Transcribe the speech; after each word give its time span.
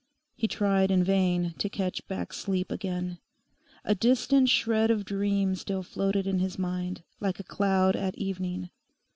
He 0.35 0.47
tried 0.47 0.89
in 0.89 1.03
vain 1.03 1.53
to 1.59 1.69
catch 1.69 2.07
back 2.07 2.33
sleep 2.33 2.71
again. 2.71 3.19
A 3.85 3.93
distant 3.93 4.49
shred 4.49 4.89
of 4.89 5.05
dream 5.05 5.53
still 5.53 5.83
floated 5.83 6.25
in 6.25 6.39
his 6.39 6.57
mind, 6.57 7.03
like 7.19 7.39
a 7.39 7.43
cloud 7.43 7.95
at 7.95 8.17
evening. 8.17 8.71